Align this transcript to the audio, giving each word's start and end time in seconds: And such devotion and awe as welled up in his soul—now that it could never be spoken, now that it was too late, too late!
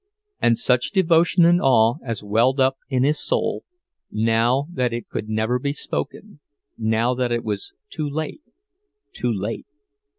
And 0.41 0.57
such 0.57 0.89
devotion 0.93 1.45
and 1.45 1.61
awe 1.61 1.97
as 2.03 2.23
welled 2.23 2.59
up 2.59 2.75
in 2.89 3.03
his 3.03 3.19
soul—now 3.23 4.65
that 4.73 4.93
it 4.93 5.07
could 5.07 5.29
never 5.29 5.59
be 5.59 5.73
spoken, 5.73 6.39
now 6.75 7.13
that 7.13 7.31
it 7.31 7.43
was 7.43 7.73
too 7.91 8.09
late, 8.09 8.41
too 9.13 9.31
late! 9.31 9.67